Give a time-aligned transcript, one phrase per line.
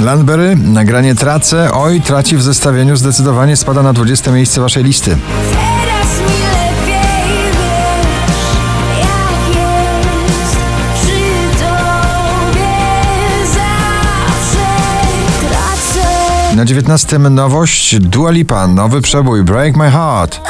[0.00, 5.16] Landberry, nagranie Tracę, oj, traci w zestawieniu, zdecydowanie spada na 20 miejsce waszej listy.
[16.56, 20.40] Na 19 nowość Dua Lipa, nowy przebój Break My Heart.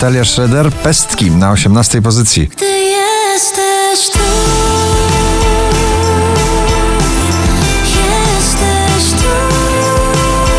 [0.00, 2.48] Natalia Schroeder, Pestki na 18 pozycji.
[2.56, 4.18] Ty jesteś tu.
[8.36, 9.28] Jesteś tu.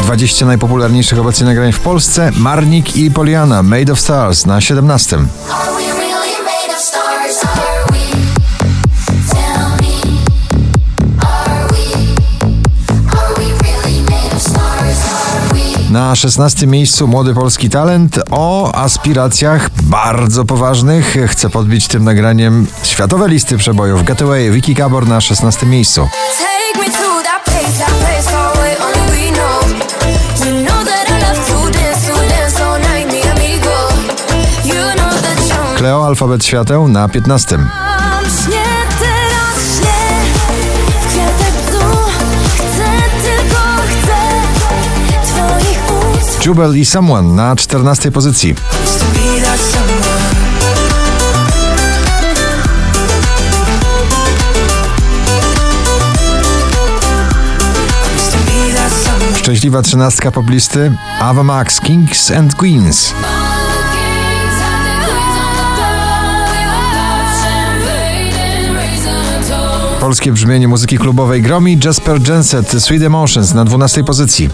[0.03, 5.17] 20 najpopularniejszych obecnie nagrań w Polsce Marnik i Poliana, Made of Stars na 17.
[15.91, 21.17] Na 16 miejscu młody polski talent o aspiracjach bardzo poważnych.
[21.27, 24.03] Chcę podbić tym nagraniem światowe listy przebojów.
[24.03, 26.07] Getaway, Vicky Gabor na 16 miejscu.
[35.77, 37.59] Kleo, alfabet świateł na 15.
[46.45, 48.55] Jubel i Someone na 14 pozycji.
[59.35, 63.13] Szczęśliwa trzynastka poplisty Ava Max, Kings and Queens.
[69.99, 74.49] Polskie brzmienie muzyki klubowej gromi Jasper Jenset, Sweet Emotions na 12 pozycji.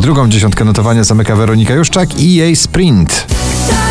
[0.00, 3.26] Drugą dziesiątkę notowania zamyka Weronika Juszczak i jej Sprint.
[3.28, 3.86] Tak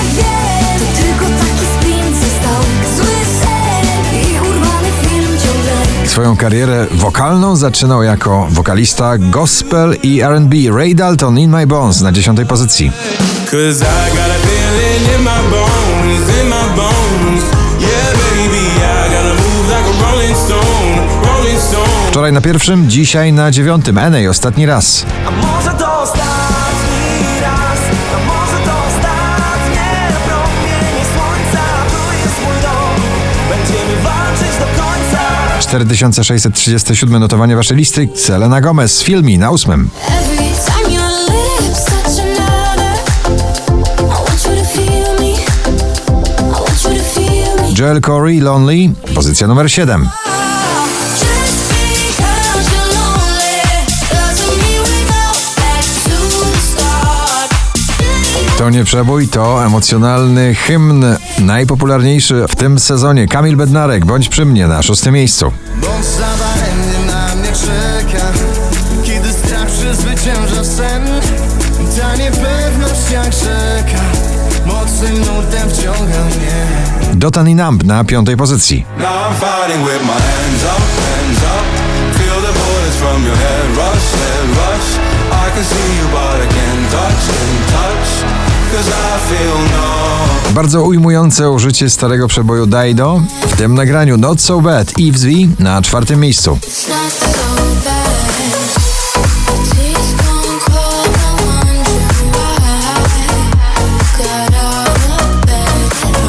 [6.16, 12.12] Swoją karierę wokalną zaczynał jako wokalista gospel i R&B Ray Dalton In My Bones na
[12.12, 12.92] 10 pozycji.
[22.26, 23.98] Wczoraj na pierwszym, dzisiaj na dziewiątym.
[23.98, 25.06] Enej ostatni raz.
[25.28, 27.80] A może to ostatni raz,
[28.16, 31.64] a może to ostatnie promienie słońca.
[31.90, 33.02] Tu jest mój dom,
[33.50, 35.60] będziemy walczyć do końca.
[35.60, 38.10] 4637 notowanie waszej listy.
[38.16, 39.90] Selena Gomez z filmi na ósmym.
[47.80, 50.10] Joel Corey Lonely, pozycja numer 7.
[58.58, 61.06] To nie przebój, to emocjonalny hymn,
[61.40, 63.28] najpopularniejszy w tym sezonie.
[63.28, 65.52] Kamil Bednarek, bądź przy mnie na szóstym miejscu.
[65.76, 68.26] Bądź daremnie na mnie czeka
[69.04, 71.04] Kiedy strach przezwycięża sen
[72.02, 74.02] Ta niepewność jak rzeka
[74.66, 76.66] Mocnym nurtem wciąga mnie
[77.14, 78.86] Dotan i Numb na piątej pozycji.
[78.98, 79.40] Now
[90.56, 95.82] Bardzo ujmujące użycie starego przeboju Dido, w tym nagraniu Not So Bad Eve's V na
[95.82, 96.60] czwartym miejscu.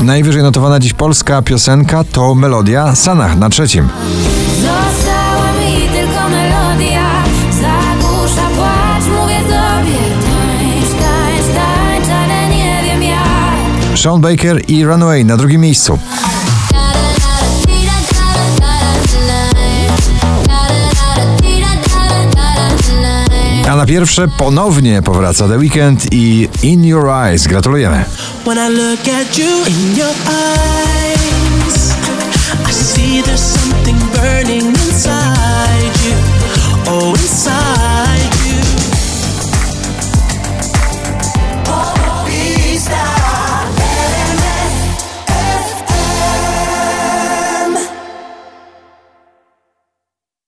[0.03, 3.89] Najwyżej notowana dziś polska piosenka to melodia Sanach na trzecim.
[13.97, 15.99] Sean Baker i Runaway na drugim miejscu.
[23.69, 27.47] A na pierwsze ponownie powraca The Weeknd i In Your Eyes.
[27.47, 28.05] Gratulujemy.